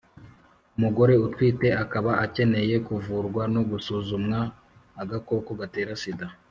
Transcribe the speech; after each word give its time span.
umugore 0.77 1.13
utwite 1.27 1.67
aba 1.97 2.13
akeneye 2.25 2.75
kuvurwa 2.87 3.43
no 3.53 3.61
gusuzumwa 3.69 4.39
agakoko 5.01 5.49
gatera 5.61 5.93
sida, 6.01 6.27